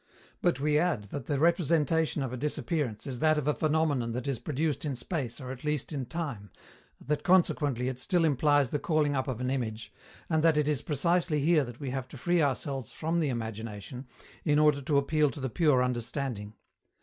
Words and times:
But 0.41 0.59
we 0.59 0.79
add 0.79 1.03
that 1.11 1.27
the 1.27 1.37
representation 1.37 2.23
of 2.23 2.33
a 2.33 2.35
disappearance 2.35 3.05
is 3.05 3.19
that 3.19 3.37
of 3.37 3.47
a 3.47 3.53
phenomenon 3.53 4.13
that 4.13 4.27
is 4.27 4.39
produced 4.39 4.83
in 4.83 4.95
space 4.95 5.39
or 5.39 5.51
at 5.51 5.63
least 5.63 5.93
in 5.93 6.07
time, 6.07 6.49
that 6.99 7.21
consequently 7.21 7.87
it 7.87 7.99
still 7.99 8.25
implies 8.25 8.71
the 8.71 8.79
calling 8.79 9.15
up 9.15 9.27
of 9.27 9.39
an 9.39 9.51
image, 9.51 9.93
and 10.27 10.43
that 10.43 10.57
it 10.57 10.67
is 10.67 10.81
precisely 10.81 11.39
here 11.41 11.63
that 11.63 11.79
we 11.79 11.91
have 11.91 12.07
to 12.07 12.17
free 12.17 12.41
ourselves 12.41 12.91
from 12.91 13.19
the 13.19 13.29
imagination 13.29 14.07
in 14.43 14.57
order 14.57 14.81
to 14.81 14.97
appeal 14.97 15.29
to 15.29 15.39
the 15.39 15.51
pure 15.51 15.83
understanding. 15.83 16.55